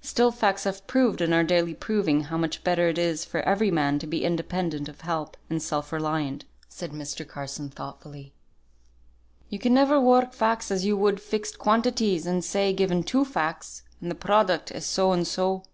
[0.00, 3.70] "Still, facts have proved and are daily proving how much better it is for every
[3.70, 7.28] man to be independent of help, and self reliant," said Mr.
[7.28, 8.32] Carson, thoughtfully.
[9.50, 13.82] "You can never work facts as you would fixed quantities, and say, given two facts,
[14.00, 15.64] and the product is so and so.